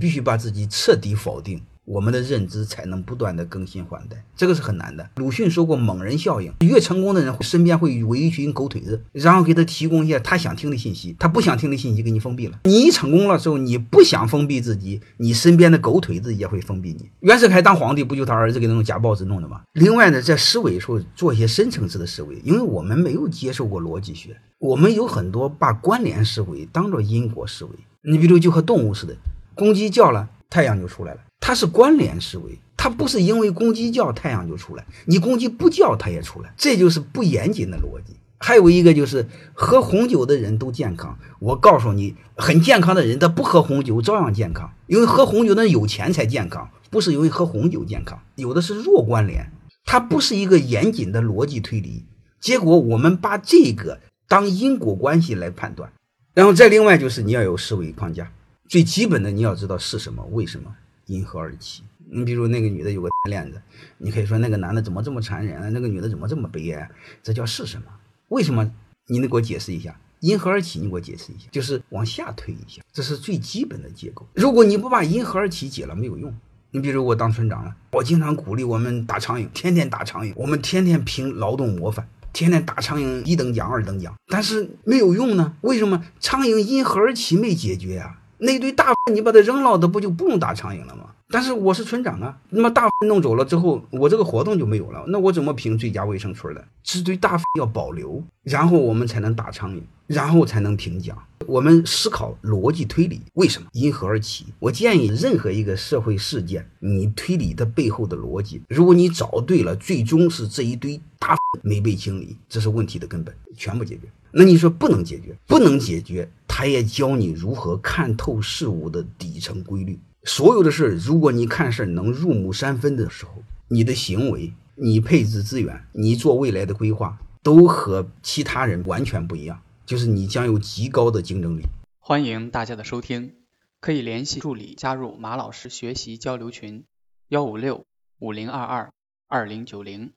[0.00, 1.60] 必须把自己彻底否定。
[1.86, 5.10] 我们的认知才能不断的更新换代，这个是很难的。
[5.16, 12.60] 鲁迅说过猛人效应，越成功的人身边会围一群狗腿子，然后给他提供一些他想听的信息，他不想听的信息给你封闭了。
[12.62, 17.10] 你一成功了之后，你不想封闭自己，你身边的狗腿子也会封闭你。
[17.20, 19.62] 袁世凯当皇帝不就他儿子给那种假报纸弄的吗？
[19.72, 27.70] 另外呢，在思维时候做一些深层次的思维，因为我们没有接受过逻辑学，我们有很多把关联思维当做因果思维。
[28.02, 29.14] 你比如就和动物似的，
[29.60, 31.20] 公鸡叫了，太阳就出来了。
[31.38, 38.16] 它是关联思维，它不是因为公鸡叫太阳就出来，你公鸡不叫它也出来，这就是不严谨的逻辑。
[38.38, 49.52] 还有一个就是喝红酒的人都健康，我告诉你，很健康的人他不喝红酒照样健康，因为喝红酒的人有钱才健康，不是因为喝红酒健康，有的是弱关联，
[49.84, 52.06] 它不是一个严谨的逻辑推理。
[52.40, 55.92] 结果我们把这个当因果关系来判断，
[56.32, 58.32] 然后再另外就是你要有思维框架，
[58.70, 60.72] 最基本的你要知道是什么，为什么。
[61.06, 61.82] 因何而起？
[62.08, 63.60] 你比如那个女的有个链子，
[63.98, 65.68] 你可以说那个男的怎么这么残忍啊？
[65.70, 66.88] 那个女的怎么这么悲哀？
[67.20, 67.86] 这叫是什么？
[68.28, 68.70] 为什么？
[69.08, 69.98] 你能给我解释一下？
[70.20, 70.78] 因何而起？
[70.78, 71.48] 你给我解释一下。
[71.50, 74.24] 就是往下推一下，这是最基本的结构。
[74.34, 76.32] 如果你不把因何而起解了，没有用。
[76.70, 85.56] 你比如我当村长了，我经常鼓励我们打苍蝇，天天打苍蝇，我们天天评劳动模范，天天打苍蝇一等奖、二等奖，但是没有用呢？
[85.62, 86.04] 为什么？
[86.20, 88.18] 苍蝇因何而起没解决呀？
[88.40, 91.06] 那堆大粪你把它扔了，它不就不用打苍蝇了吗？
[91.32, 96.64] 但是我是村长啊，那么大粪弄走了之后，我这个活动就没有了，那我怎么评最佳卫生村的？
[96.82, 101.16] 这堆大粪要保留，然后我们才能打苍蝇，然后才能评奖。
[101.46, 104.46] 我们思考逻辑推理，为什么因何而起？
[104.58, 114.02] 我建议任何一个社会事件，你推理它背后的逻辑，如果你找对了，最终是这一堆大粪没被清理，这是问题的根本，全部解决。
[114.32, 116.28] 那你说不能解决，不能解决。
[116.52, 119.96] 他也教你如何看透事物的底层规律。
[120.24, 129.62] 所有的事儿，如果你看事儿能入木三分的时候，你的行为、你配置资源、你做未来的规划，都和其他人完全不一样。
[129.86, 131.62] 就是你将有极高的竞争力。
[132.00, 133.36] 欢迎大家的收听，
[133.80, 136.84] 可以联系助理加入马老师学习交流群：
[137.28, 137.84] 幺五六
[138.18, 138.92] 五零二二
[139.28, 140.10] 二零九零。